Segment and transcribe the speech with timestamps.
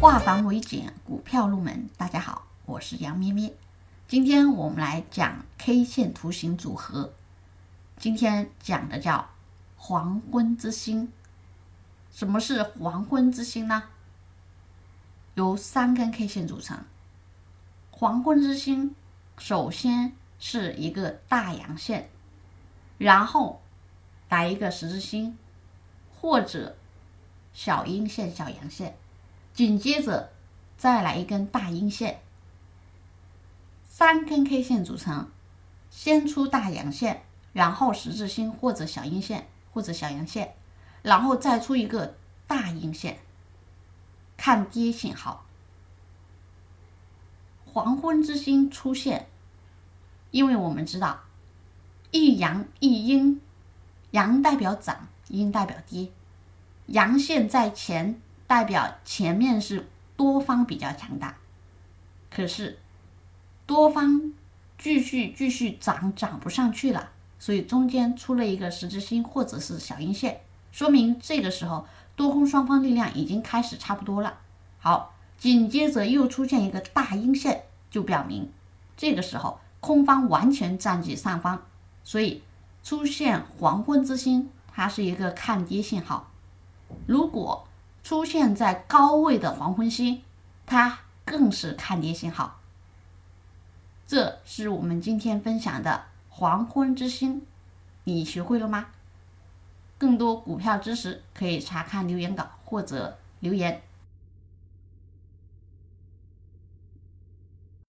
[0.00, 1.90] 化繁为简，股票入门。
[1.96, 3.52] 大家好，我是杨咩咩。
[4.06, 7.12] 今天我们来讲 K 线图形组合。
[7.96, 9.28] 今天讲的叫
[9.76, 11.12] 黄昏之星。
[12.12, 13.82] 什么是黄昏之星呢？
[15.34, 16.78] 由三根 K 线组成。
[17.90, 18.94] 黄昏之星
[19.36, 22.08] 首先是一个大阳线，
[22.98, 23.60] 然后
[24.28, 25.36] 来一个十字星，
[26.20, 26.76] 或者
[27.52, 28.96] 小阴线、小阳线。
[29.58, 30.30] 紧接着
[30.76, 32.20] 再来一根大阴线，
[33.82, 35.26] 三根 K 线组成，
[35.90, 40.54] 先出大阳线，然后十字星或者小阴线或者小阳线，
[41.02, 42.14] 然后再出一个
[42.46, 43.18] 大阴线，
[44.36, 45.44] 看跌信号。
[47.64, 49.26] 黄昏之星出现，
[50.30, 51.18] 因为我们知道
[52.12, 53.40] 一阳一阴，
[54.12, 56.12] 阳代表涨，阴代表跌，
[56.86, 58.20] 阳线在前。
[58.48, 61.36] 代表前面是多方比较强大，
[62.30, 62.78] 可是
[63.66, 64.32] 多方
[64.78, 70.40] 继续继续涨涨不上去了，所以中间出了一个十字星或者是小阴线，
[70.72, 74.38] 说明这个时候多空双方力量已经开始差不多了。
[74.78, 78.50] 好，紧接着又出现一个大阴线，就表明
[78.96, 81.62] 这个时候空方完全占据上方，
[82.02, 82.42] 所以
[82.82, 86.30] 出现黄昏之星，它是一个看跌信号。
[87.06, 87.68] 如果
[88.08, 90.22] 出现在高位的黄昏星，
[90.64, 92.58] 它更是看跌信号。
[94.06, 97.42] 这是我们今天分享的黄昏之星，
[98.04, 98.86] 你学会了吗？
[99.98, 103.82] 更多股票知识可以查看留言稿或者留言。